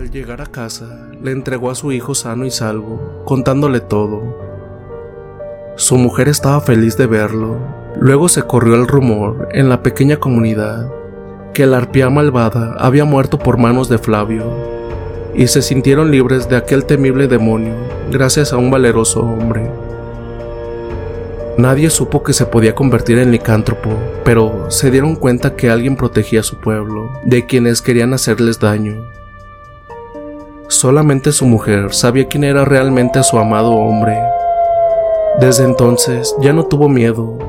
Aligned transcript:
Al 0.00 0.10
llegar 0.10 0.40
a 0.40 0.46
casa, 0.46 1.10
le 1.22 1.30
entregó 1.30 1.70
a 1.70 1.74
su 1.74 1.92
hijo 1.92 2.14
sano 2.14 2.46
y 2.46 2.50
salvo, 2.50 3.22
contándole 3.26 3.80
todo. 3.80 4.34
Su 5.76 5.98
mujer 5.98 6.26
estaba 6.26 6.62
feliz 6.62 6.96
de 6.96 7.06
verlo. 7.06 7.58
Luego 8.00 8.30
se 8.30 8.42
corrió 8.44 8.76
el 8.76 8.88
rumor 8.88 9.50
en 9.52 9.68
la 9.68 9.82
pequeña 9.82 10.16
comunidad 10.16 10.90
que 11.52 11.66
la 11.66 11.76
arpía 11.76 12.08
malvada 12.08 12.76
había 12.78 13.04
muerto 13.04 13.38
por 13.38 13.58
manos 13.58 13.90
de 13.90 13.98
Flavio, 13.98 14.46
y 15.34 15.48
se 15.48 15.60
sintieron 15.60 16.10
libres 16.10 16.48
de 16.48 16.56
aquel 16.56 16.86
temible 16.86 17.28
demonio 17.28 17.74
gracias 18.10 18.54
a 18.54 18.56
un 18.56 18.70
valeroso 18.70 19.20
hombre. 19.20 19.70
Nadie 21.58 21.90
supo 21.90 22.22
que 22.22 22.32
se 22.32 22.46
podía 22.46 22.74
convertir 22.74 23.18
en 23.18 23.32
licántropo, 23.32 23.90
pero 24.24 24.70
se 24.70 24.90
dieron 24.90 25.14
cuenta 25.14 25.56
que 25.56 25.68
alguien 25.68 25.96
protegía 25.96 26.40
a 26.40 26.44
su 26.44 26.58
pueblo 26.58 27.10
de 27.26 27.44
quienes 27.44 27.82
querían 27.82 28.14
hacerles 28.14 28.60
daño. 28.60 29.19
Solamente 30.70 31.32
su 31.32 31.46
mujer 31.46 31.92
sabía 31.92 32.28
quién 32.28 32.44
era 32.44 32.64
realmente 32.64 33.24
su 33.24 33.36
amado 33.40 33.72
hombre. 33.72 34.16
Desde 35.40 35.64
entonces 35.64 36.32
ya 36.40 36.52
no 36.52 36.66
tuvo 36.66 36.88
miedo. 36.88 37.40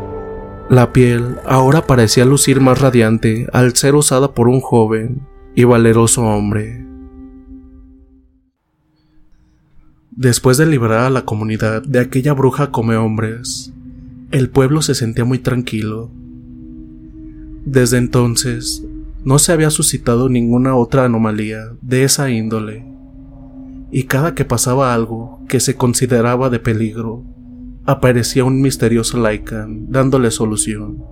La 0.71 0.91
piel 0.91 1.37
ahora 1.45 1.85
parecía 1.85 2.25
lucir 2.25 2.61
más 2.61 2.81
radiante 2.81 3.47
al 3.53 3.75
ser 3.75 3.93
usada 3.93 4.33
por 4.33 4.47
un 4.47 4.59
joven 4.59 5.21
y 5.53 5.65
valeroso 5.65 6.23
hombre. 6.23 6.83
Después 10.09 10.57
de 10.57 10.65
liberar 10.65 11.05
a 11.05 11.11
la 11.11 11.23
comunidad 11.23 11.83
de 11.83 11.99
aquella 11.99 12.33
bruja 12.33 12.71
come 12.71 12.95
hombres, 12.95 13.71
el 14.31 14.49
pueblo 14.49 14.81
se 14.81 14.95
sentía 14.95 15.25
muy 15.25 15.37
tranquilo. 15.37 16.09
Desde 17.65 17.99
entonces 17.99 18.83
no 19.23 19.37
se 19.37 19.51
había 19.51 19.69
suscitado 19.69 20.27
ninguna 20.27 20.75
otra 20.75 21.05
anomalía 21.05 21.73
de 21.83 22.03
esa 22.03 22.31
índole 22.31 22.89
y 23.91 24.03
cada 24.03 24.33
que 24.33 24.45
pasaba 24.45 24.93
algo 24.93 25.41
que 25.47 25.59
se 25.59 25.75
consideraba 25.75 26.49
de 26.49 26.59
peligro, 26.59 27.23
aparecía 27.85 28.45
un 28.45 28.61
misterioso 28.61 29.17
Lycan 29.17 29.91
dándole 29.91 30.31
solución. 30.31 31.03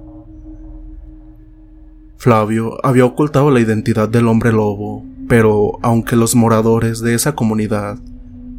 Flavio 2.18 2.78
había 2.86 3.06
ocultado 3.06 3.52
la 3.52 3.60
identidad 3.60 4.10
del 4.10 4.28
hombre 4.28 4.52
lobo, 4.52 5.06
pero 5.28 5.80
aunque 5.82 6.16
los 6.16 6.36
moradores 6.36 7.02
de 7.02 7.14
esa 7.14 7.34
comunidad 7.34 7.98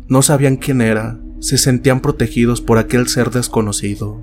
no 0.08 0.22
sabían 0.22 0.56
quién 0.56 0.80
era, 0.80 1.18
se 1.40 1.56
sentían 1.56 2.00
protegidos 2.00 2.60
por 2.60 2.78
aquel 2.78 3.08
ser 3.08 3.30
desconocido. 3.30 4.20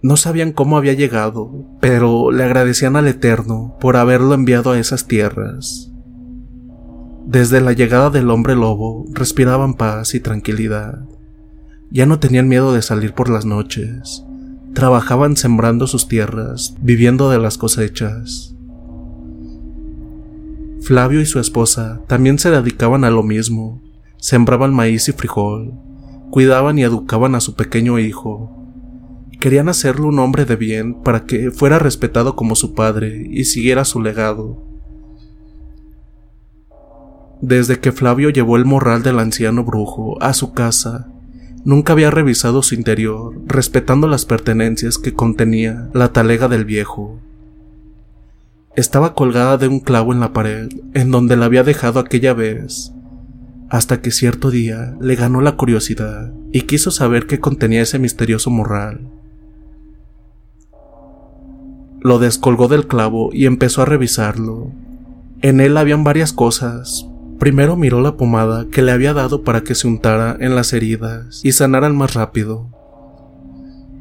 No 0.00 0.16
sabían 0.16 0.52
cómo 0.52 0.76
había 0.76 0.92
llegado, 0.92 1.64
pero 1.80 2.30
le 2.30 2.44
agradecían 2.44 2.96
al 2.96 3.08
Eterno 3.08 3.76
por 3.80 3.96
haberlo 3.96 4.34
enviado 4.34 4.72
a 4.72 4.78
esas 4.78 5.06
tierras. 5.06 5.90
Desde 7.28 7.60
la 7.60 7.74
llegada 7.74 8.08
del 8.08 8.30
hombre 8.30 8.56
lobo 8.56 9.04
respiraban 9.12 9.74
paz 9.74 10.14
y 10.14 10.20
tranquilidad. 10.20 11.04
Ya 11.90 12.06
no 12.06 12.18
tenían 12.18 12.48
miedo 12.48 12.72
de 12.72 12.80
salir 12.80 13.12
por 13.12 13.28
las 13.28 13.44
noches. 13.44 14.24
Trabajaban 14.72 15.36
sembrando 15.36 15.86
sus 15.86 16.08
tierras, 16.08 16.74
viviendo 16.80 17.28
de 17.28 17.38
las 17.38 17.58
cosechas. 17.58 18.54
Flavio 20.80 21.20
y 21.20 21.26
su 21.26 21.38
esposa 21.38 22.00
también 22.06 22.38
se 22.38 22.50
dedicaban 22.50 23.04
a 23.04 23.10
lo 23.10 23.22
mismo. 23.22 23.82
Sembraban 24.16 24.72
maíz 24.72 25.06
y 25.10 25.12
frijol, 25.12 25.74
cuidaban 26.30 26.78
y 26.78 26.82
educaban 26.82 27.34
a 27.34 27.40
su 27.40 27.56
pequeño 27.56 27.98
hijo, 27.98 28.58
Querían 29.38 29.68
hacerlo 29.68 30.08
un 30.08 30.18
hombre 30.18 30.46
de 30.46 30.56
bien 30.56 30.94
para 30.94 31.24
que 31.24 31.52
fuera 31.52 31.78
respetado 31.78 32.34
como 32.34 32.56
su 32.56 32.74
padre 32.74 33.28
y 33.30 33.44
siguiera 33.44 33.84
su 33.84 34.00
legado. 34.00 34.67
Desde 37.40 37.78
que 37.78 37.92
Flavio 37.92 38.30
llevó 38.30 38.56
el 38.56 38.64
morral 38.64 39.02
del 39.02 39.20
anciano 39.20 39.62
brujo 39.62 40.20
a 40.20 40.32
su 40.34 40.52
casa, 40.52 41.08
nunca 41.64 41.92
había 41.92 42.10
revisado 42.10 42.62
su 42.62 42.74
interior, 42.74 43.40
respetando 43.46 44.08
las 44.08 44.24
pertenencias 44.24 44.98
que 44.98 45.14
contenía 45.14 45.88
la 45.92 46.12
talega 46.12 46.48
del 46.48 46.64
viejo. 46.64 47.20
Estaba 48.74 49.14
colgada 49.14 49.56
de 49.56 49.68
un 49.68 49.80
clavo 49.80 50.12
en 50.12 50.20
la 50.20 50.32
pared, 50.32 50.68
en 50.94 51.10
donde 51.10 51.36
la 51.36 51.46
había 51.46 51.62
dejado 51.62 52.00
aquella 52.00 52.34
vez, 52.34 52.92
hasta 53.70 54.00
que 54.00 54.10
cierto 54.10 54.50
día 54.50 54.96
le 55.00 55.14
ganó 55.14 55.40
la 55.40 55.56
curiosidad 55.56 56.32
y 56.52 56.62
quiso 56.62 56.90
saber 56.90 57.26
qué 57.26 57.38
contenía 57.38 57.82
ese 57.82 57.98
misterioso 57.98 58.50
morral. 58.50 59.00
Lo 62.00 62.18
descolgó 62.18 62.68
del 62.68 62.86
clavo 62.86 63.30
y 63.32 63.46
empezó 63.46 63.82
a 63.82 63.86
revisarlo. 63.86 64.70
En 65.42 65.60
él 65.60 65.76
habían 65.76 66.04
varias 66.04 66.32
cosas, 66.32 67.07
Primero 67.38 67.76
miró 67.76 68.00
la 68.00 68.16
pomada 68.16 68.66
que 68.70 68.82
le 68.82 68.90
había 68.90 69.14
dado 69.14 69.44
para 69.44 69.62
que 69.62 69.76
se 69.76 69.86
untara 69.86 70.36
en 70.40 70.56
las 70.56 70.72
heridas 70.72 71.40
y 71.44 71.52
sanaran 71.52 71.96
más 71.96 72.14
rápido. 72.14 72.68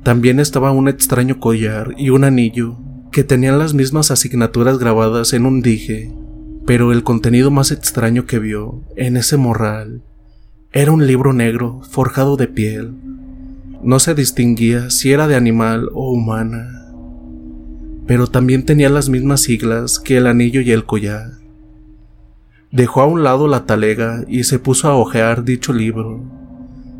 También 0.03 0.39
estaba 0.39 0.71
un 0.71 0.87
extraño 0.87 1.39
collar 1.39 1.93
y 1.97 2.09
un 2.09 2.23
anillo 2.23 2.77
que 3.11 3.23
tenían 3.23 3.59
las 3.59 3.73
mismas 3.73 4.09
asignaturas 4.09 4.79
grabadas 4.79 5.33
en 5.33 5.45
un 5.45 5.61
dije, 5.61 6.11
pero 6.65 6.91
el 6.91 7.03
contenido 7.03 7.51
más 7.51 7.71
extraño 7.71 8.25
que 8.25 8.39
vio 8.39 8.81
en 8.95 9.17
ese 9.17 9.37
morral 9.37 10.01
era 10.73 10.91
un 10.91 11.05
libro 11.05 11.31
negro 11.31 11.81
forjado 11.89 12.37
de 12.37 12.47
piel. 12.47 12.93
No 13.83 13.99
se 13.99 14.15
distinguía 14.15 14.89
si 14.89 15.11
era 15.11 15.27
de 15.27 15.35
animal 15.35 15.89
o 15.93 16.11
humana, 16.11 16.91
pero 18.07 18.27
también 18.27 18.65
tenía 18.65 18.89
las 18.89 19.09
mismas 19.09 19.41
siglas 19.41 19.99
que 19.99 20.17
el 20.17 20.27
anillo 20.27 20.61
y 20.61 20.71
el 20.71 20.85
collar. 20.85 21.36
Dejó 22.71 23.01
a 23.01 23.05
un 23.05 23.23
lado 23.23 23.47
la 23.47 23.65
talega 23.65 24.23
y 24.27 24.43
se 24.43 24.59
puso 24.59 24.89
a 24.89 24.95
hojear 24.95 25.45
dicho 25.45 25.71
libro, 25.71 26.21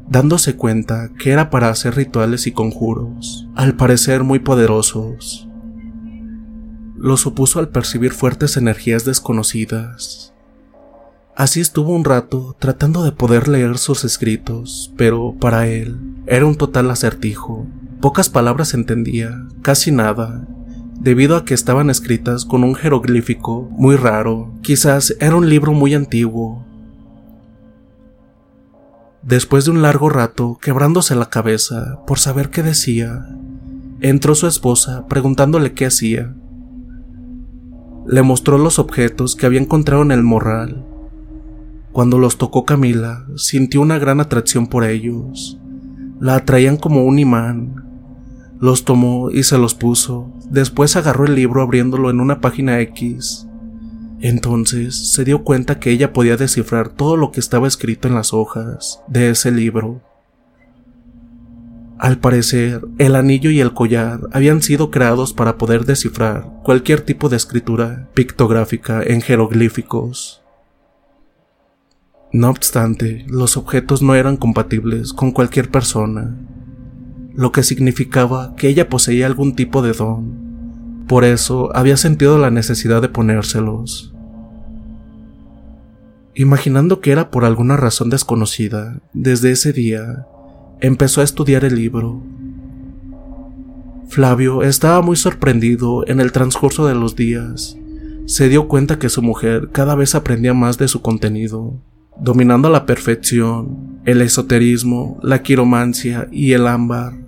dándose 0.10 0.56
cuenta 0.56 1.10
que 1.20 1.32
era 1.32 1.50
para 1.50 1.70
hacer 1.70 1.96
rituales 1.96 2.48
y 2.48 2.54
conjuros, 2.54 3.48
al 3.54 3.76
parecer 3.76 4.24
muy 4.24 4.40
poderosos. 4.40 5.50
Lo 6.96 7.18
supuso 7.18 7.60
al 7.60 7.68
percibir 7.68 8.14
fuertes 8.14 8.56
energías 8.56 9.04
desconocidas. 9.04 10.34
Así 11.36 11.60
estuvo 11.60 11.94
un 11.94 12.06
rato 12.06 12.56
tratando 12.58 13.04
de 13.04 13.12
poder 13.12 13.50
leer 13.50 13.78
sus 13.78 14.06
escritos, 14.06 14.94
pero 14.96 15.36
para 15.40 15.68
él 15.68 16.00
era 16.28 16.46
un 16.46 16.56
total 16.56 16.90
acertijo. 16.90 17.68
Pocas 18.00 18.30
palabras 18.30 18.74
entendía, 18.74 19.46
casi 19.62 19.92
nada, 19.92 20.48
debido 21.00 21.36
a 21.36 21.46
que 21.46 21.54
estaban 21.54 21.90
escritas 21.90 22.46
con 22.46 22.64
un 22.64 22.76
jeroglífico 22.76 23.68
muy 23.72 23.96
raro. 23.96 24.52
Quizás 24.62 25.16
era 25.20 25.36
un 25.36 25.50
libro 25.50 25.74
muy 25.74 25.94
antiguo. 25.94 26.66
Después 29.22 29.66
de 29.66 29.72
un 29.72 29.82
largo 29.82 30.10
rato, 30.10 30.58
quebrándose 30.62 31.16
la 31.16 31.30
cabeza 31.30 32.00
por 32.08 32.20
saber 32.20 32.50
qué 32.50 32.64
decía, 32.64 33.28
entró 34.00 34.36
su 34.36 34.48
esposa 34.48 35.06
preguntándole 35.08 35.74
qué 35.74 35.86
hacía. 35.86 36.34
Le 38.06 38.22
mostró 38.22 38.58
los 38.58 38.80
objetos 38.80 39.36
que 39.36 39.46
había 39.46 39.60
encontrado 39.60 40.02
en 40.02 40.12
el 40.12 40.24
morral. 40.24 40.86
Cuando 41.92 42.20
los 42.20 42.38
tocó 42.38 42.64
Camila, 42.64 43.26
sintió 43.36 43.82
una 43.82 44.00
gran 44.00 44.22
atracción 44.22 44.68
por 44.68 44.86
ellos. 44.86 45.60
La 46.20 46.36
atraían 46.36 46.78
como 46.78 47.04
un 47.04 47.20
imán, 47.20 47.87
los 48.60 48.86
tomó 48.86 49.30
y 49.32 49.44
se 49.44 49.58
los 49.58 49.76
puso. 49.76 50.32
Después 50.50 50.96
agarró 50.96 51.26
el 51.26 51.36
libro 51.36 51.62
abriéndolo 51.62 52.10
en 52.10 52.20
una 52.20 52.42
página 52.42 52.80
X. 52.82 53.48
Entonces 54.20 55.12
se 55.12 55.24
dio 55.24 55.44
cuenta 55.44 55.80
que 55.80 55.92
ella 55.92 56.14
podía 56.14 56.38
descifrar 56.38 56.90
todo 56.90 57.18
lo 57.18 57.32
que 57.32 57.40
estaba 57.40 57.68
escrito 57.68 58.08
en 58.08 58.16
las 58.16 58.34
hojas 58.34 59.02
de 59.08 59.30
ese 59.30 59.52
libro. 59.52 60.02
Al 62.00 62.20
parecer, 62.20 62.82
el 63.00 63.16
anillo 63.16 63.50
y 63.50 63.60
el 63.60 63.74
collar 63.74 64.22
habían 64.32 64.62
sido 64.62 64.92
creados 64.92 65.34
para 65.34 65.58
poder 65.58 65.86
descifrar 65.86 66.48
cualquier 66.64 67.02
tipo 67.02 67.28
de 67.30 67.38
escritura 67.38 68.08
pictográfica 68.14 69.02
en 69.04 69.22
jeroglíficos. 69.22 70.44
No 72.32 72.50
obstante, 72.50 73.26
los 73.28 73.58
objetos 73.58 74.02
no 74.02 74.14
eran 74.14 74.38
compatibles 74.38 75.14
con 75.14 75.32
cualquier 75.32 75.72
persona, 75.72 76.36
lo 77.38 77.52
que 77.52 77.62
significaba 77.62 78.56
que 78.56 78.68
ella 78.68 78.90
poseía 78.90 79.28
algún 79.28 79.56
tipo 79.56 79.84
de 79.84 79.94
don. 79.94 81.06
Por 81.08 81.24
eso 81.24 81.70
había 81.76 81.96
sentido 81.96 82.40
la 82.40 82.50
necesidad 82.50 83.00
de 83.00 83.10
ponérselos. 83.10 84.12
Imaginando 86.34 87.00
que 87.00 87.12
era 87.12 87.30
por 87.30 87.46
alguna 87.46 87.78
razón 87.78 88.10
desconocida, 88.10 89.02
desde 89.14 89.52
ese 89.52 89.72
día 89.72 90.26
empezó 90.82 91.22
a 91.22 91.24
estudiar 91.24 91.64
el 91.64 91.76
libro. 91.76 92.24
Flavio 94.10 94.64
estaba 94.64 95.04
muy 95.04 95.16
sorprendido 95.16 96.08
en 96.08 96.20
el 96.20 96.32
transcurso 96.32 96.88
de 96.88 96.96
los 96.96 97.16
días. 97.16 97.78
Se 98.26 98.50
dio 98.50 98.68
cuenta 98.68 98.98
que 98.98 99.10
su 99.10 99.22
mujer 99.22 99.70
cada 99.72 99.94
vez 99.94 100.16
aprendía 100.16 100.56
más 100.56 100.80
de 100.80 100.88
su 100.88 101.04
contenido, 101.04 101.80
dominando 102.20 102.68
a 102.68 102.72
la 102.72 102.88
perfección 102.88 104.00
el 104.06 104.24
esoterismo, 104.24 105.20
la 105.22 105.44
quiromancia 105.44 106.28
y 106.32 106.54
el 106.54 106.66
ámbar. 106.66 107.27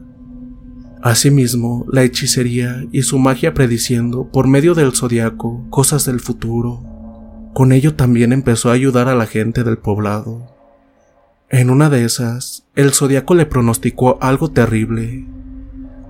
Asimismo, 1.02 1.86
la 1.92 2.04
hechicería 2.04 2.86
y 2.92 3.04
su 3.04 3.20
magia 3.20 3.54
prediciendo 3.54 4.30
por 4.32 4.48
medio 4.48 4.76
del 4.76 4.92
zodiaco 4.92 5.66
cosas 5.70 6.06
del 6.06 6.20
futuro. 6.20 6.82
Con 7.54 7.72
ello 7.72 7.96
también 7.96 8.34
empezó 8.34 8.70
a 8.70 8.74
ayudar 8.74 9.08
a 9.08 9.16
la 9.16 9.26
gente 9.26 9.64
del 9.64 9.78
poblado. 9.78 10.56
En 11.50 11.70
una 11.70 11.90
de 11.90 12.04
esas, 12.04 12.68
el 12.76 12.92
zodiaco 12.92 13.34
le 13.34 13.46
pronosticó 13.46 14.18
algo 14.22 14.52
terrible. 14.52 15.26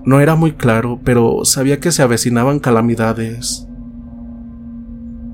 No 0.04 0.20
era 0.20 0.34
muy 0.34 0.52
claro, 0.52 1.00
pero 1.04 1.44
sabía 1.44 1.78
que 1.78 1.92
se 1.92 2.02
avecinaban 2.02 2.58
calamidades. 2.58 3.68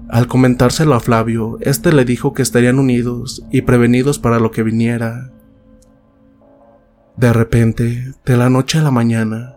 Al 0.08 0.29
comentárselo 0.29 0.94
a 0.94 1.00
Flavio, 1.00 1.58
éste 1.62 1.93
le 1.93 2.05
dijo 2.05 2.35
que 2.35 2.43
estarían 2.43 2.79
unidos 2.79 3.44
y 3.50 3.62
prevenidos 3.62 4.19
para 4.19 4.38
lo 4.38 4.50
que 4.50 4.62
viniera. 4.62 5.32
De 7.16 7.32
repente, 7.32 8.12
de 8.26 8.36
la 8.36 8.50
noche 8.50 8.78
a 8.78 8.82
la 8.82 8.90
mañana, 8.90 9.54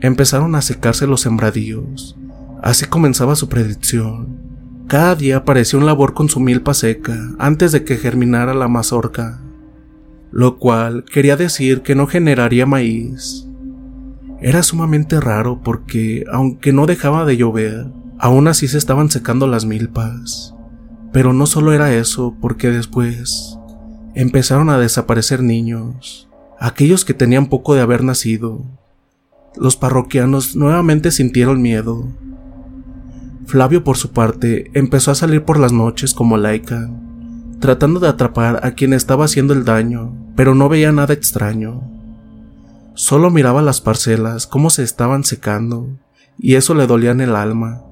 empezaron 0.00 0.54
a 0.54 0.62
secarse 0.62 1.06
los 1.06 1.20
sembradíos. 1.20 2.16
Así 2.62 2.86
comenzaba 2.86 3.36
su 3.36 3.50
predicción. 3.50 4.38
Cada 4.86 5.14
día 5.14 5.36
aparecía 5.38 5.78
un 5.78 5.84
labor 5.84 6.14
con 6.14 6.30
su 6.30 6.40
milpa 6.40 6.72
seca 6.72 7.14
antes 7.38 7.72
de 7.72 7.84
que 7.84 7.98
germinara 7.98 8.54
la 8.54 8.68
mazorca, 8.68 9.42
lo 10.30 10.58
cual 10.58 11.04
quería 11.04 11.36
decir 11.36 11.82
que 11.82 11.94
no 11.94 12.06
generaría 12.06 12.64
maíz. 12.64 13.46
Era 14.40 14.62
sumamente 14.62 15.20
raro 15.20 15.60
porque, 15.62 16.24
aunque 16.32 16.72
no 16.72 16.86
dejaba 16.86 17.26
de 17.26 17.36
llover, 17.36 17.86
aún 18.18 18.48
así 18.48 18.66
se 18.66 18.78
estaban 18.78 19.10
secando 19.10 19.46
las 19.46 19.66
milpas. 19.66 20.54
Pero 21.12 21.34
no 21.34 21.44
solo 21.44 21.74
era 21.74 21.94
eso, 21.94 22.34
porque 22.40 22.70
después 22.70 23.58
empezaron 24.14 24.70
a 24.70 24.78
desaparecer 24.78 25.42
niños 25.42 26.30
aquellos 26.58 27.04
que 27.04 27.14
tenían 27.14 27.46
poco 27.46 27.74
de 27.74 27.80
haber 27.80 28.04
nacido. 28.04 28.62
Los 29.56 29.76
parroquianos 29.76 30.56
nuevamente 30.56 31.10
sintieron 31.10 31.62
miedo. 31.62 32.08
Flavio, 33.46 33.84
por 33.84 33.96
su 33.96 34.10
parte, 34.10 34.70
empezó 34.74 35.10
a 35.10 35.14
salir 35.14 35.44
por 35.44 35.58
las 35.58 35.72
noches 35.72 36.14
como 36.14 36.36
laica, 36.36 36.90
tratando 37.60 38.00
de 38.00 38.08
atrapar 38.08 38.60
a 38.64 38.72
quien 38.72 38.92
estaba 38.92 39.26
haciendo 39.26 39.52
el 39.52 39.64
daño, 39.64 40.12
pero 40.34 40.54
no 40.54 40.68
veía 40.68 40.92
nada 40.92 41.14
extraño. 41.14 41.82
Solo 42.94 43.30
miraba 43.30 43.62
las 43.62 43.80
parcelas, 43.80 44.46
cómo 44.46 44.70
se 44.70 44.82
estaban 44.82 45.24
secando, 45.24 45.88
y 46.38 46.54
eso 46.54 46.74
le 46.74 46.86
dolía 46.86 47.10
en 47.10 47.20
el 47.20 47.36
alma. 47.36 47.82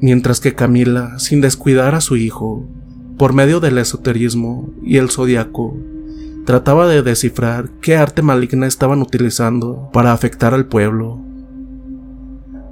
Mientras 0.00 0.40
que 0.40 0.54
Camila, 0.54 1.18
sin 1.18 1.40
descuidar 1.40 1.94
a 1.94 2.00
su 2.00 2.16
hijo, 2.16 2.66
por 3.18 3.32
medio 3.32 3.60
del 3.60 3.78
esoterismo 3.78 4.70
y 4.82 4.98
el 4.98 5.10
zodiaco, 5.10 5.76
trataba 6.46 6.86
de 6.86 7.02
descifrar 7.02 7.70
qué 7.82 7.96
arte 7.96 8.22
maligna 8.22 8.68
estaban 8.68 9.02
utilizando 9.02 9.90
para 9.92 10.12
afectar 10.12 10.54
al 10.54 10.66
pueblo. 10.66 11.20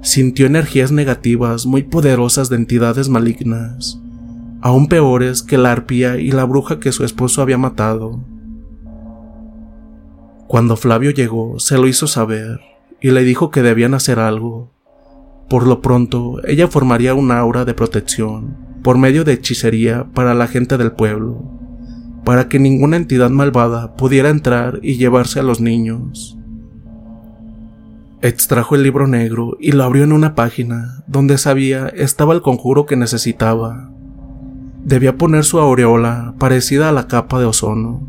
Sintió 0.01 0.45
energías 0.45 0.93
negativas 0.93 1.65
muy 1.65 1.83
poderosas 1.83 2.47
de 2.49 2.55
entidades 2.55 3.09
malignas, 3.09 3.99
aún 4.61 4.87
peores 4.87 5.43
que 5.43 5.57
la 5.57 5.73
arpía 5.73 6.17
y 6.17 6.31
la 6.31 6.45
bruja 6.45 6.79
que 6.79 6.93
su 6.93 7.03
esposo 7.03 7.41
había 7.41 7.57
matado. 7.57 8.23
Cuando 10.47 10.77
Flavio 10.77 11.11
llegó, 11.11 11.59
se 11.59 11.77
lo 11.77 11.87
hizo 11.87 12.07
saber 12.07 12.61
y 13.01 13.11
le 13.11 13.23
dijo 13.25 13.51
que 13.51 13.61
debían 13.61 13.93
hacer 13.93 14.19
algo. 14.19 14.71
Por 15.49 15.67
lo 15.67 15.81
pronto, 15.81 16.39
ella 16.47 16.69
formaría 16.69 17.13
un 17.13 17.29
aura 17.29 17.65
de 17.65 17.73
protección 17.73 18.55
por 18.83 18.97
medio 18.97 19.25
de 19.25 19.33
hechicería 19.33 20.05
para 20.13 20.33
la 20.33 20.47
gente 20.47 20.77
del 20.77 20.93
pueblo 20.93 21.54
para 22.25 22.49
que 22.49 22.59
ninguna 22.59 22.97
entidad 22.97 23.29
malvada 23.29 23.95
pudiera 23.95 24.29
entrar 24.29 24.79
y 24.81 24.97
llevarse 24.97 25.39
a 25.39 25.43
los 25.43 25.61
niños. 25.61 26.37
Extrajo 28.21 28.75
el 28.75 28.83
libro 28.83 29.07
negro 29.07 29.55
y 29.59 29.71
lo 29.71 29.83
abrió 29.83 30.03
en 30.03 30.11
una 30.11 30.33
página 30.33 31.03
donde 31.05 31.37
sabía 31.37 31.87
estaba 31.87 32.33
el 32.33 32.41
conjuro 32.41 32.87
que 32.87 32.97
necesitaba. 32.97 33.91
Debía 34.83 35.17
poner 35.17 35.43
su 35.43 35.59
aureola 35.59 36.33
parecida 36.39 36.89
a 36.89 36.91
la 36.91 37.07
capa 37.07 37.39
de 37.39 37.45
ozono, 37.45 38.01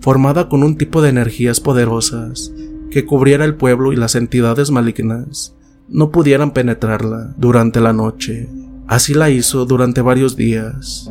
formada 0.00 0.48
con 0.48 0.62
un 0.62 0.76
tipo 0.76 1.02
de 1.02 1.10
energías 1.10 1.60
poderosas 1.60 2.52
que 2.90 3.04
cubriera 3.04 3.44
el 3.44 3.56
pueblo 3.56 3.92
y 3.92 3.96
las 3.96 4.14
entidades 4.14 4.70
malignas 4.70 5.56
no 5.88 6.10
pudieran 6.10 6.52
penetrarla 6.52 7.34
durante 7.36 7.80
la 7.80 7.92
noche. 7.92 8.48
Así 8.86 9.14
la 9.14 9.30
hizo 9.30 9.64
durante 9.66 10.00
varios 10.00 10.36
días. 10.36 11.10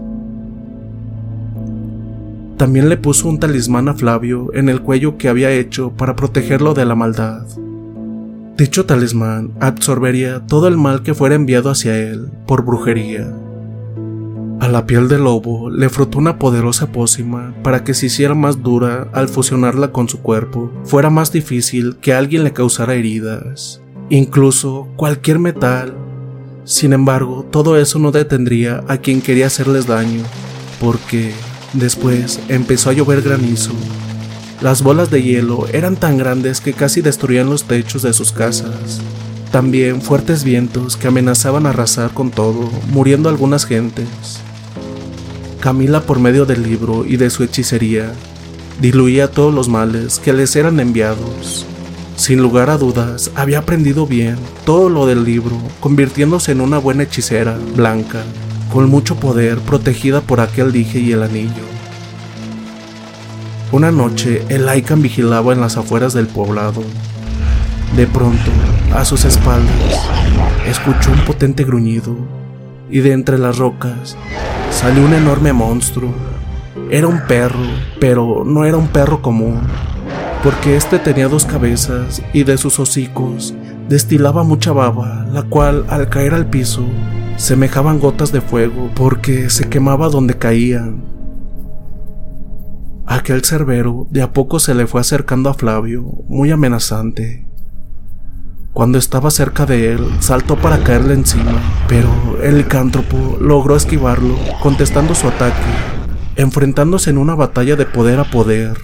También 2.58 2.90
le 2.90 2.98
puso 2.98 3.30
un 3.30 3.40
talismán 3.40 3.88
a 3.88 3.94
Flavio 3.94 4.52
en 4.54 4.68
el 4.68 4.82
cuello 4.82 5.18
que 5.18 5.30
había 5.30 5.52
hecho 5.52 5.92
para 5.92 6.16
protegerlo 6.16 6.74
de 6.74 6.86
la 6.86 6.96
maldad. 6.96 7.46
Dicho 8.58 8.88
talismán 8.88 9.52
absorbería 9.60 10.40
todo 10.48 10.68
el 10.68 10.76
mal 10.76 11.04
que 11.04 11.14
fuera 11.14 11.36
enviado 11.36 11.70
hacia 11.70 11.96
él 11.96 12.32
por 12.48 12.66
brujería. 12.66 13.32
A 14.60 14.68
la 14.68 14.88
piel 14.88 15.08
del 15.08 15.26
lobo 15.26 15.70
le 15.70 15.88
frotó 15.90 16.18
una 16.18 16.40
poderosa 16.40 16.92
pócima 16.92 17.54
para 17.62 17.84
que 17.84 17.94
se 17.94 18.08
hiciera 18.08 18.34
más 18.34 18.64
dura 18.64 19.08
al 19.14 19.30
fusionarla 19.30 19.92
con 19.92 20.10
su 20.10 20.24
cuerpo, 20.24 20.72
fuera 20.84 21.12
más 21.12 21.32
difícil 21.32 21.98
que 21.98 22.16
alguien 22.16 22.44
le 22.44 22.54
causara 22.54 22.96
heridas, 22.96 23.84
incluso 24.10 24.88
cualquier 24.96 25.38
metal. 25.38 25.94
Sin 26.64 26.94
embargo, 26.94 27.46
todo 27.52 27.78
eso 27.78 28.00
no 28.00 28.12
detendría 28.12 28.84
a 28.88 28.98
quien 28.98 29.22
quería 29.22 29.46
hacerles 29.46 29.86
daño, 29.86 30.24
porque 30.82 31.34
después 31.74 32.40
empezó 32.50 32.90
a 32.90 32.94
llover 32.94 33.22
granizo. 33.22 33.72
Las 34.62 34.82
bolas 34.82 35.12
de 35.12 35.22
hielo 35.22 35.68
eran 35.72 35.96
tan 35.96 36.18
grandes 36.18 36.62
que 36.62 36.74
casi 36.74 37.02
destruían 37.02 37.50
los 37.50 37.66
techos 37.66 38.02
de 38.02 38.14
sus 38.14 38.32
casas. 38.32 39.02
También 39.52 40.02
fuertes 40.02 40.44
vientos 40.44 40.98
que 40.98 41.08
amenazaban 41.08 41.66
arrasar 41.66 42.12
con 42.12 42.32
todo, 42.32 42.70
muriendo 42.90 43.30
algunas 43.30 43.66
gentes. 43.66 44.42
Camila, 45.60 46.02
por 46.02 46.20
medio 46.20 46.46
del 46.46 46.64
libro 46.64 47.06
y 47.06 47.18
de 47.18 47.30
su 47.30 47.44
hechicería, 47.44 48.12
diluía 48.82 49.30
todos 49.30 49.54
los 49.54 49.70
males 49.70 50.20
que 50.20 50.34
les 50.34 50.56
eran 50.56 50.80
enviados. 50.80 51.66
Sin 52.16 52.42
lugar 52.42 52.70
a 52.70 52.78
dudas, 52.78 53.32
había 53.36 53.60
aprendido 53.60 54.08
bien 54.08 54.38
todo 54.66 54.90
lo 54.90 55.06
del 55.06 55.24
libro, 55.24 55.56
convirtiéndose 55.80 56.52
en 56.52 56.62
una 56.62 56.80
buena 56.80 57.04
hechicera, 57.04 57.58
blanca, 57.76 58.24
con 58.78 58.92
mucho 58.92 59.16
poder, 59.16 59.58
protegida 59.58 60.22
por 60.22 60.40
aquel 60.40 60.72
dije 60.72 61.00
y 61.00 61.12
el 61.12 61.24
anillo. 61.24 61.64
Una 63.72 63.92
noche, 63.92 64.44
el 64.50 64.68
Lycan 64.68 65.02
vigilaba 65.02 65.52
en 65.52 65.62
las 65.62 65.78
afueras 65.78 66.14
del 66.14 66.28
poblado. 66.28 66.84
De 67.96 68.06
pronto, 68.06 68.52
a 68.94 69.04
sus 69.04 69.26
espaldas, 69.26 70.08
escuchó 70.68 71.12
un 71.12 71.26
potente 71.26 71.64
gruñido, 71.64 72.16
y 72.88 73.00
de 73.00 73.14
entre 73.14 73.40
las 73.40 73.58
rocas 73.58 74.16
salió 74.70 75.06
un 75.06 75.16
enorme 75.16 75.54
monstruo. 75.54 76.14
Era 76.92 77.08
un 77.08 77.22
perro, 77.22 77.66
pero 78.00 78.44
no 78.46 78.64
era 78.64 78.78
un 78.78 78.90
perro 78.90 79.24
común, 79.24 79.60
porque 80.44 80.78
este 80.78 81.00
tenía 81.00 81.28
dos 81.28 81.46
cabezas 81.46 82.22
y 82.32 82.44
de 82.44 82.60
sus 82.60 82.80
hocicos 82.80 83.56
destilaba 83.90 84.44
mucha 84.44 84.72
baba, 84.72 85.26
la 85.34 85.42
cual 85.42 85.84
al 85.90 86.10
caer 86.10 86.36
al 86.36 86.46
piso 86.46 86.86
semejaban 87.38 88.00
gotas 88.00 88.32
de 88.32 88.42
fuego 88.42 88.92
porque 88.96 89.50
se 89.50 89.70
quemaba 89.70 90.10
donde 90.10 90.38
caían. 90.38 91.04
Aquel 93.06 93.46
cerbero 93.46 94.08
de 94.10 94.22
a 94.22 94.34
poco 94.34 94.60
se 94.60 94.74
le 94.74 94.86
fue 94.86 95.00
acercando 95.00 95.50
a 95.50 95.54
Flavio, 95.54 96.04
muy 96.28 96.52
amenazante. 96.52 97.48
Cuando 98.74 98.98
estaba 98.98 99.32
cerca 99.32 99.66
de 99.66 99.94
él, 99.94 100.06
saltó 100.20 100.58
para 100.58 100.84
caerle 100.84 101.14
encima, 101.14 101.62
pero 101.88 102.10
el 102.44 102.58
licántropo 102.58 103.38
logró 103.40 103.76
esquivarlo, 103.76 104.36
contestando 104.62 105.16
su 105.16 105.28
ataque, 105.28 105.56
enfrentándose 106.36 107.12
en 107.12 107.18
una 107.18 107.34
batalla 107.34 107.76
de 107.76 107.86
poder 107.86 108.20
a 108.20 108.30
poder. 108.30 108.78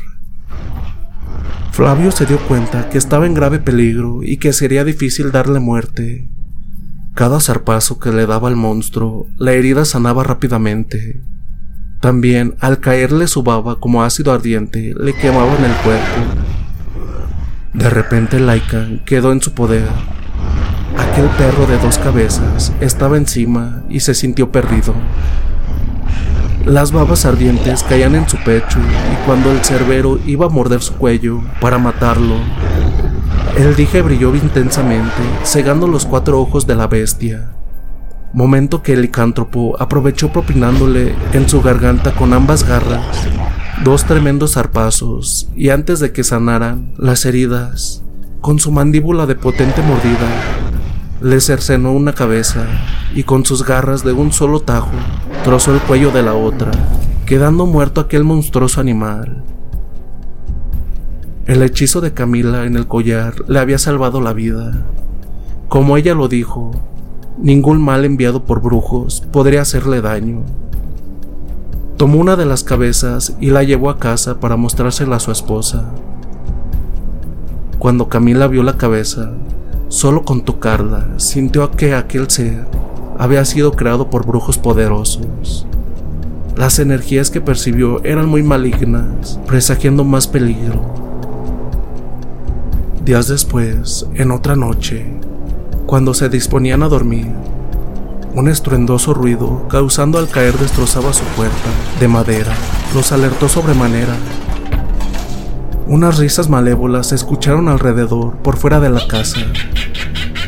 Flavio 1.72 2.12
se 2.12 2.26
dio 2.26 2.40
cuenta 2.48 2.90
que 2.90 2.98
estaba 2.98 3.26
en 3.26 3.34
grave 3.34 3.60
peligro 3.60 4.24
y 4.24 4.38
que 4.38 4.54
sería 4.54 4.84
difícil 4.84 5.32
darle 5.32 5.60
muerte. 5.60 6.30
Cada 7.14 7.40
zarpazo 7.40 8.00
que 8.00 8.12
le 8.12 8.26
daba 8.26 8.48
al 8.48 8.56
monstruo, 8.56 9.28
la 9.38 9.54
herida 9.54 9.86
sanaba 9.86 10.24
rápidamente. 10.24 11.22
También, 12.02 12.56
al 12.60 12.80
caerle 12.80 13.28
su 13.28 13.44
baba 13.44 13.80
como 13.80 14.04
ácido 14.04 14.34
ardiente, 14.34 14.94
le 14.98 15.14
quemaba 15.14 15.56
en 15.58 15.66
el 15.66 15.76
cuerpo 15.78 16.44
de 17.74 17.90
repente 17.90 18.40
Laika 18.40 18.88
quedó 19.04 19.32
en 19.32 19.42
su 19.42 19.54
poder. 19.54 19.88
Aquel 20.98 21.26
perro 21.30 21.66
de 21.66 21.80
dos 21.80 21.98
cabezas 21.98 22.72
estaba 22.80 23.18
encima 23.18 23.82
y 23.90 24.02
se 24.02 24.14
sintió 24.14 24.52
perdido. 24.52 24.94
Las 26.66 26.92
babas 26.92 27.26
ardientes 27.26 27.84
caían 27.84 28.14
en 28.14 28.30
su 28.30 28.38
pecho 28.38 28.78
y 28.80 29.26
cuando 29.26 29.52
el 29.52 29.60
cerbero 29.66 30.20
iba 30.26 30.46
a 30.46 30.50
morder 30.50 30.82
su 30.82 30.94
cuello 30.94 31.42
para 31.60 31.80
matarlo, 31.80 32.36
el 33.58 33.76
dije 33.76 34.02
brilló 34.02 34.36
intensamente, 34.36 35.22
cegando 35.44 35.88
los 35.88 36.06
cuatro 36.06 36.40
ojos 36.42 36.68
de 36.68 36.76
la 36.76 36.88
bestia. 36.88 37.52
Momento 38.34 38.82
que 38.82 38.94
el 38.94 39.04
licántropo 39.04 39.76
aprovechó 39.80 40.32
propinándole 40.32 41.14
en 41.34 41.48
su 41.48 41.62
garganta 41.62 42.14
con 42.16 42.34
ambas 42.34 42.68
garras 42.68 43.28
dos 43.84 44.06
tremendos 44.06 44.54
zarpazos 44.54 45.50
y 45.56 45.70
antes 45.70 46.00
de 46.00 46.14
que 46.14 46.24
sanaran 46.24 46.94
las 46.98 47.26
heridas, 47.26 48.02
con 48.40 48.60
su 48.60 48.72
mandíbula 48.72 49.26
de 49.26 49.36
potente 49.36 49.82
mordida, 49.82 50.28
le 51.22 51.42
cercenó 51.42 51.92
una 51.92 52.14
cabeza 52.14 52.66
y 53.14 53.24
con 53.24 53.46
sus 53.46 53.66
garras 53.66 54.04
de 54.04 54.14
un 54.14 54.32
solo 54.32 54.62
tajo 54.62 54.92
trozó 55.44 55.74
el 55.74 55.82
cuello 55.82 56.12
de 56.12 56.24
la 56.24 56.34
otra, 56.34 56.72
quedando 57.26 57.66
muerto 57.66 58.00
aquel 58.00 58.24
monstruoso 58.24 58.80
animal. 58.80 59.44
El 61.46 61.62
hechizo 61.62 62.00
de 62.00 62.14
Camila 62.14 62.64
en 62.64 62.78
el 62.78 62.88
collar 62.88 63.34
le 63.50 63.60
había 63.60 63.78
salvado 63.78 64.22
la 64.22 64.32
vida. 64.32 64.86
Como 65.68 65.98
ella 65.98 66.16
lo 66.16 66.30
dijo, 66.30 66.72
ningún 67.38 67.82
mal 67.82 68.06
enviado 68.06 68.46
por 68.46 68.62
brujos 68.62 69.28
podría 69.30 69.64
hacerle 69.64 70.00
daño. 70.00 70.44
Tomó 71.98 72.20
una 72.20 72.38
de 72.38 72.46
las 72.46 72.64
cabezas 72.64 73.36
y 73.42 73.50
la 73.50 73.64
llevó 73.64 73.90
a 73.90 74.00
casa 74.00 74.40
para 74.40 74.56
mostrársela 74.56 75.18
a 75.18 75.20
su 75.20 75.34
esposa. 75.34 75.92
Cuando 77.78 78.08
Camila 78.08 78.48
vio 78.48 78.64
la 78.64 78.78
cabeza, 78.78 79.34
solo 79.90 80.24
con 80.24 80.46
tocarla 80.46 81.10
sintió 81.18 81.70
que 81.72 81.94
aquel 81.94 82.30
ser 82.30 82.66
había 83.20 83.44
sido 83.44 83.74
creado 83.74 84.10
por 84.10 84.26
brujos 84.26 84.58
poderosos. 84.58 85.68
Las 86.56 86.80
energías 86.80 87.30
que 87.30 87.42
percibió 87.42 88.02
eran 88.06 88.30
muy 88.30 88.44
malignas, 88.44 89.42
presagiando 89.46 90.06
más 90.06 90.26
peligro. 90.26 91.03
Días 93.06 93.28
después, 93.28 94.06
en 94.16 94.32
otra 94.32 94.56
noche, 94.56 95.06
cuando 95.86 96.14
se 96.14 96.30
disponían 96.30 96.84
a 96.84 96.88
dormir, 96.88 97.28
un 98.34 98.48
estruendoso 98.48 99.14
ruido, 99.14 99.68
causando 99.68 100.20
al 100.20 100.30
caer 100.30 100.58
destrozaba 100.58 101.12
su 101.12 101.26
puerta, 101.36 101.70
de 102.00 102.08
madera, 102.08 102.54
los 102.96 103.12
alertó 103.12 103.50
sobremanera. 103.50 104.16
Unas 105.86 106.18
risas 106.18 106.50
malévolas 106.50 107.08
se 107.08 107.16
escucharon 107.16 107.68
alrededor, 107.68 108.36
por 108.38 108.56
fuera 108.56 108.80
de 108.80 108.90
la 108.90 109.06
casa. 109.06 109.42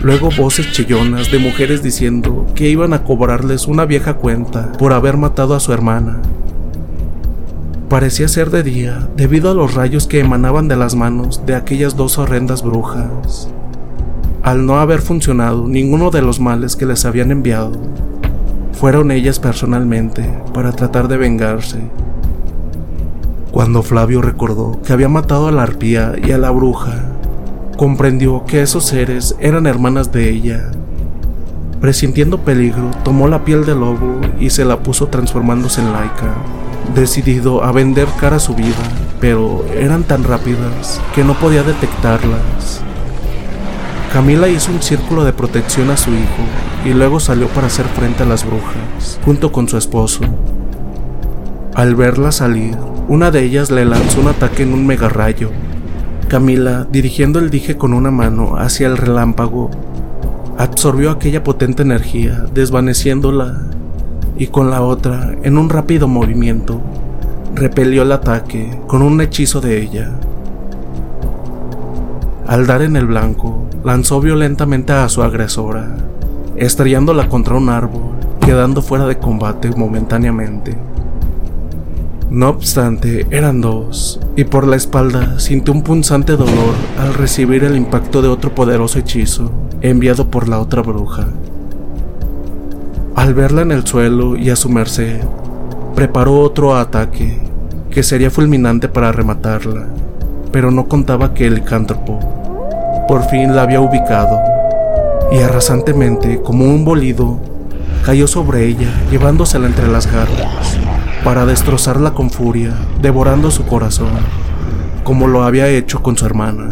Luego 0.02 0.30
voces 0.38 0.72
chillonas 0.72 1.30
de 1.32 1.40
mujeres 1.40 1.84
diciendo 1.84 2.46
que 2.56 2.70
iban 2.70 2.94
a 2.94 3.04
cobrarles 3.04 3.68
una 3.68 3.84
vieja 3.84 4.14
cuenta 4.14 4.72
por 4.72 4.94
haber 4.94 5.18
matado 5.18 5.56
a 5.56 5.60
su 5.60 5.74
hermana. 5.74 6.22
Parecía 7.90 8.28
ser 8.28 8.50
de 8.50 8.64
día 8.64 9.08
debido 9.16 9.52
a 9.52 9.54
los 9.54 9.74
rayos 9.74 10.08
que 10.08 10.20
emanaban 10.20 10.68
de 10.68 10.76
las 10.76 10.96
manos 10.96 11.46
de 11.46 11.56
aquellas 11.56 11.96
dos 11.96 12.18
horrendas 12.18 12.64
brujas 12.64 13.50
al 14.46 14.68
no 14.68 14.78
haber 14.78 15.02
funcionado 15.02 15.68
ninguno 15.68 16.12
de 16.12 16.22
los 16.22 16.40
males 16.40 16.76
que 16.76 16.86
les 16.86 17.04
habían 17.04 17.32
enviado, 17.32 17.72
fueron 18.74 19.10
ellas 19.10 19.40
personalmente 19.40 20.32
para 20.54 20.72
tratar 20.72 21.08
de 21.08 21.18
vengarse. 21.18 21.80
Cuando 23.50 23.82
Flavio 23.82 24.22
recordó 24.22 24.80
que 24.84 24.94
había 24.94 25.10
matado 25.10 25.48
a 25.48 25.52
la 25.52 25.64
arpía 25.64 26.14
y 26.24 26.32
a 26.32 26.38
la 26.38 26.52
bruja, 26.52 27.06
comprendió 27.76 28.46
que 28.46 28.62
esos 28.62 28.86
seres 28.86 29.36
eran 29.40 29.66
hermanas 29.66 30.12
de 30.12 30.30
ella. 30.30 30.70
Presintiendo 31.82 32.38
peligro, 32.38 32.92
tomó 33.04 33.28
la 33.28 33.44
piel 33.46 33.66
del 33.66 33.80
lobo 33.80 34.22
y 34.40 34.52
se 34.52 34.64
la 34.64 34.78
puso 34.78 35.08
transformándose 35.08 35.82
en 35.82 35.92
laica, 35.92 36.36
decidido 36.94 37.64
a 37.64 37.72
vender 37.72 38.08
cara 38.20 38.38
a 38.38 38.40
su 38.40 38.54
vida, 38.54 38.84
pero 39.20 39.66
eran 39.76 40.04
tan 40.04 40.24
rápidas 40.24 41.02
que 41.14 41.24
no 41.24 41.34
podía 41.34 41.64
detectarlas. 41.64 42.82
Camila 44.14 44.48
hizo 44.48 44.72
un 44.72 44.82
círculo 44.82 45.26
de 45.26 45.34
protección 45.34 45.90
a 45.90 45.98
su 45.98 46.12
hijo 46.12 46.44
y 46.86 46.94
luego 46.94 47.20
salió 47.20 47.48
para 47.50 47.68
hacer 47.68 47.86
frente 47.86 48.24
a 48.24 48.26
las 48.26 48.46
brujas, 48.46 49.20
junto 49.26 49.52
con 49.52 49.68
su 49.68 49.78
esposo. 49.78 50.22
Al 51.74 51.96
verla 51.96 52.32
salir, 52.32 52.78
una 53.10 53.30
de 53.30 53.44
ellas 53.44 53.72
le 53.72 53.84
lanzó 53.84 54.22
un 54.22 54.28
ataque 54.28 54.64
en 54.64 54.74
un 54.74 54.88
mega 54.88 55.10
rayo. 55.10 55.52
Camila, 56.30 56.88
dirigiendo 56.90 57.40
el 57.40 57.50
dije 57.50 57.76
con 57.76 57.94
una 57.94 58.10
mano 58.10 58.56
hacia 58.56 58.88
el 58.88 58.96
relámpago, 58.96 59.70
absorbió 60.58 61.12
aquella 61.12 61.44
potente 61.44 61.84
energía, 61.84 62.46
desvaneciéndola, 62.54 63.64
y 64.38 64.48
con 64.48 64.70
la 64.70 64.82
otra, 64.82 65.36
en 65.44 65.58
un 65.58 65.70
rápido 65.70 66.08
movimiento, 66.08 66.82
repelió 67.54 68.04
el 68.04 68.12
ataque 68.12 68.80
con 68.88 69.02
un 69.02 69.20
hechizo 69.22 69.62
de 69.62 69.82
ella. 69.82 70.12
Al 72.48 72.68
dar 72.68 72.82
en 72.82 72.96
el 72.96 73.08
blanco, 73.08 73.66
lanzó 73.84 74.20
violentamente 74.20 74.94
a 74.94 75.10
su 75.10 75.24
agresora, 75.24 75.96
estrellándola 76.58 77.30
contra 77.30 77.56
un 77.56 77.70
árbol, 77.70 78.12
quedando 78.42 78.82
fuera 78.82 79.06
de 79.08 79.18
combate 79.18 79.72
momentáneamente. 79.76 80.78
No 82.30 82.50
obstante, 82.50 83.28
eran 83.30 83.62
dos, 83.62 84.20
y 84.36 84.44
por 84.44 84.68
la 84.68 84.76
espalda 84.76 85.40
sintió 85.40 85.74
un 85.74 85.84
punzante 85.84 86.36
dolor 86.36 86.76
al 87.00 87.14
recibir 87.14 87.64
el 87.64 87.78
impacto 87.78 88.22
de 88.22 88.28
otro 88.28 88.54
poderoso 88.54 89.00
hechizo 89.00 89.52
enviado 89.82 90.30
por 90.30 90.50
la 90.50 90.60
otra 90.60 90.82
bruja. 90.82 91.28
Al 93.16 93.34
verla 93.34 93.62
en 93.62 93.72
el 93.72 93.88
suelo 93.88 94.36
y 94.36 94.50
a 94.50 94.58
su 94.58 94.70
merced, 94.70 95.22
preparó 95.96 96.40
otro 96.42 96.76
ataque 96.76 97.40
que 97.90 98.04
sería 98.04 98.30
fulminante 98.30 98.90
para 98.90 99.14
rematarla, 99.14 99.88
pero 100.52 100.70
no 100.70 100.90
contaba 100.90 101.34
que 101.34 101.48
el 101.48 101.56
licántropo 101.56 102.20
por 103.08 103.24
fin 103.30 103.56
la 103.56 103.62
había 103.62 103.80
ubicado 103.80 104.38
y 105.32 105.40
arrasantemente, 105.40 106.42
como 106.42 106.66
un 106.66 106.84
bolido, 106.84 107.40
cayó 108.06 108.28
sobre 108.28 108.66
ella, 108.66 108.90
llevándosela 109.10 109.68
entre 109.68 109.88
las 109.88 110.12
garras 110.12 110.78
para 111.24 111.46
destrozarla 111.46 112.12
con 112.12 112.30
furia, 112.30 112.74
devorando 113.02 113.50
su 113.50 113.66
corazón, 113.66 114.12
como 115.04 115.28
lo 115.28 115.44
había 115.44 115.68
hecho 115.70 116.04
con 116.04 116.18
su 116.18 116.26
hermana. 116.26 116.70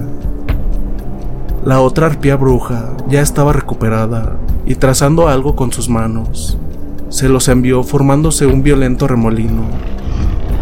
La 1.63 1.79
otra 1.79 2.07
arpía 2.07 2.35
bruja 2.35 2.89
ya 3.07 3.21
estaba 3.21 3.53
recuperada 3.53 4.35
y 4.65 4.75
trazando 4.75 5.27
algo 5.27 5.55
con 5.55 5.71
sus 5.71 5.89
manos, 5.89 6.57
se 7.09 7.29
los 7.29 7.47
envió 7.47 7.83
formándose 7.83 8.45
un 8.45 8.63
violento 8.63 9.07
remolino. 9.07 9.63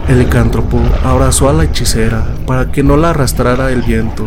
El 0.08 0.20
licántropo 0.20 0.80
abrazó 1.04 1.50
a 1.50 1.54
la 1.54 1.64
hechicera 1.64 2.26
para 2.46 2.72
que 2.72 2.84
no 2.84 2.98
la 2.98 3.12
arrastrara 3.12 3.72
el 3.72 3.82
viento, 3.82 4.26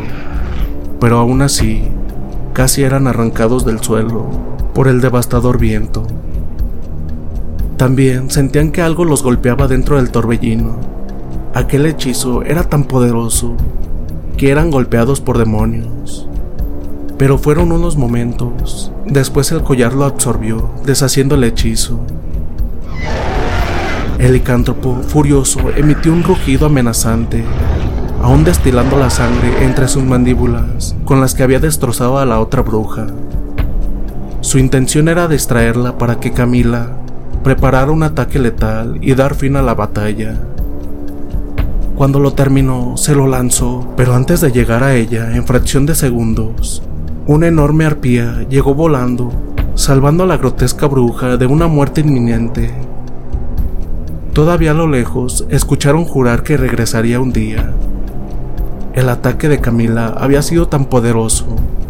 pero 1.01 1.19
aún 1.19 1.43
así 1.43 1.83
casi 2.53 2.83
eran 2.83 3.07
arrancados 3.07 3.67
del 3.67 3.81
suelo 3.81 4.27
por 4.75 4.89
el 4.89 5.01
devastador 5.01 5.59
viento. 5.59 6.07
También 7.77 8.31
sentían 8.31 8.71
que 8.71 8.83
algo 8.83 9.05
los 9.05 9.23
golpeaba 9.23 9.67
dentro 9.67 9.97
del 9.97 10.11
torbellino. 10.11 10.77
Aquel 11.55 11.87
hechizo 11.87 12.43
era 12.43 12.65
tan 12.65 12.85
poderoso 12.85 13.57
que 14.37 14.51
eran 14.51 14.71
golpeados 14.71 15.21
por 15.21 15.39
demonios. 15.39 16.29
Pero 17.19 17.39
fueron 17.39 17.73
unos 17.73 17.97
momentos. 17.97 18.93
Después 19.07 19.53
el 19.53 19.63
collar 19.63 19.95
lo 19.95 20.05
absorbió, 20.05 20.71
deshaciendo 20.85 21.35
el 21.37 21.45
hechizo. 21.45 22.01
El 24.19 24.33
licántropo, 24.33 24.97
furioso, 25.07 25.61
emitió 25.77 26.13
un 26.13 26.23
rugido 26.23 26.67
amenazante, 26.67 27.45
aún 28.23 28.45
destilando 28.45 28.97
la 28.97 29.11
sangre 29.11 29.65
entre 29.65 29.87
sus 29.87 30.03
mandíbulas 30.03 30.97
con 31.05 31.21
las 31.21 31.35
que 31.35 31.43
había 31.43 31.61
destrozado 31.61 32.19
a 32.19 32.25
la 32.25 32.41
otra 32.41 32.63
bruja. 32.63 33.07
Su 34.41 34.59
intención 34.59 35.09
era 35.09 35.29
distraerla 35.29 35.99
para 35.99 36.21
que 36.21 36.33
Camila 36.33 36.91
preparara 37.43 37.93
un 37.93 38.03
ataque 38.03 38.39
letal 38.39 38.99
y 39.03 39.15
dar 39.15 39.35
fin 39.35 39.57
a 39.57 39.63
la 39.63 39.75
batalla. 39.75 40.41
Cuando 41.97 42.19
lo 42.19 42.33
terminó, 42.33 42.97
se 42.97 43.15
lo 43.15 43.27
lanzó, 43.27 43.93
pero 43.97 44.15
antes 44.15 44.41
de 44.41 44.51
llegar 44.51 44.83
a 44.83 44.95
ella, 44.95 45.37
en 45.37 45.47
fracción 45.47 45.87
de 45.87 45.95
segundos, 45.95 46.83
una 47.27 47.47
enorme 47.47 47.87
arpía 47.87 48.47
llegó 48.51 48.75
volando, 48.75 49.33
salvando 49.75 50.25
a 50.25 50.27
la 50.27 50.37
grotesca 50.37 50.87
bruja 50.87 51.39
de 51.39 51.47
una 51.47 51.69
muerte 51.69 52.03
inminente. 52.03 52.71
Todavía 54.35 54.73
a 54.73 54.75
lo 54.75 54.87
lejos 54.87 55.47
escucharon 55.49 56.05
jurar 56.05 56.43
que 56.43 56.59
regresaría 56.59 57.21
un 57.21 57.33
día. 57.33 57.73
El 58.93 59.09
ataque 59.09 59.49
de 59.49 59.59
Camila 59.59 60.09
había 60.19 60.43
sido 60.43 60.69
tan 60.69 60.85
poderoso 60.85 61.47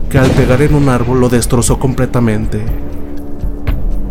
que 0.08 0.18
al 0.18 0.30
pegar 0.30 0.62
en 0.62 0.76
un 0.76 0.88
árbol 0.88 1.20
lo 1.20 1.28
destrozó 1.28 1.80
completamente. 1.80 2.64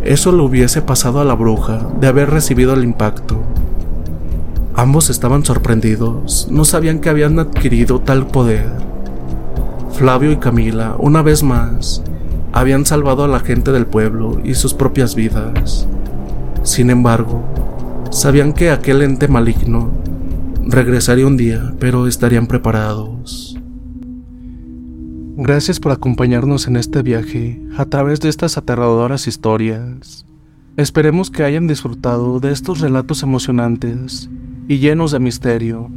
Eso 0.03 0.33
le 0.33 0.43
hubiese 0.43 0.81
pasado 0.81 1.21
a 1.21 1.25
la 1.25 1.35
bruja 1.35 1.87
de 2.01 2.07
haber 2.07 2.31
recibido 2.31 2.73
el 2.73 2.83
impacto. 2.83 3.41
Ambos 4.75 5.09
estaban 5.09 5.45
sorprendidos, 5.45 6.49
no 6.51 6.65
sabían 6.65 6.99
que 6.99 7.09
habían 7.09 7.39
adquirido 7.39 8.01
tal 8.01 8.27
poder. 8.27 8.92
Flavio 9.93 10.31
y 10.31 10.37
Camila, 10.37 10.95
una 10.97 11.21
vez 11.21 11.43
más, 11.43 12.03
habían 12.51 12.83
salvado 12.85 13.23
a 13.23 13.27
la 13.27 13.39
gente 13.39 13.71
del 13.71 13.85
pueblo 13.85 14.41
y 14.43 14.55
sus 14.55 14.73
propias 14.73 15.13
vidas. 15.13 15.87
Sin 16.63 16.89
embargo, 16.89 17.43
sabían 18.09 18.53
que 18.53 18.71
aquel 18.71 19.03
ente 19.03 19.27
maligno 19.27 19.91
regresaría 20.65 21.27
un 21.27 21.37
día, 21.37 21.75
pero 21.79 22.07
estarían 22.07 22.47
preparados. 22.47 23.55
Gracias 25.35 25.79
por 25.79 25.91
acompañarnos 25.91 26.67
en 26.67 26.75
este 26.75 27.03
viaje 27.03 27.61
a 27.77 27.85
través 27.85 28.19
de 28.19 28.29
estas 28.29 28.57
aterradoras 28.57 29.27
historias. 29.27 30.25
Esperemos 30.75 31.29
que 31.29 31.43
hayan 31.43 31.67
disfrutado 31.67 32.39
de 32.39 32.51
estos 32.51 32.79
relatos 32.79 33.21
emocionantes 33.21 34.29
y 34.67 34.79
llenos 34.79 35.11
de 35.11 35.19
misterio. 35.19 35.91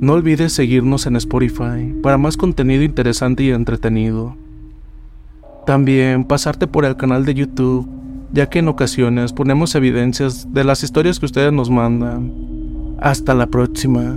No 0.00 0.14
olvides 0.14 0.54
seguirnos 0.54 1.04
en 1.04 1.16
Spotify 1.16 1.94
para 2.02 2.16
más 2.16 2.38
contenido 2.38 2.82
interesante 2.82 3.42
y 3.42 3.50
entretenido. 3.50 4.34
También 5.66 6.24
pasarte 6.24 6.66
por 6.66 6.86
el 6.86 6.96
canal 6.96 7.26
de 7.26 7.34
YouTube, 7.34 7.86
ya 8.32 8.48
que 8.48 8.60
en 8.60 8.68
ocasiones 8.68 9.34
ponemos 9.34 9.74
evidencias 9.74 10.54
de 10.54 10.64
las 10.64 10.82
historias 10.82 11.20
que 11.20 11.26
ustedes 11.26 11.52
nos 11.52 11.68
mandan. 11.68 12.32
Hasta 12.98 13.34
la 13.34 13.46
próxima. 13.48 14.16